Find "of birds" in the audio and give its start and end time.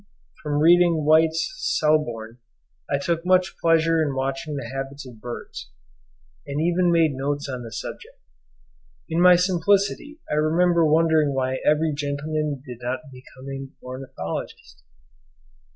5.07-5.69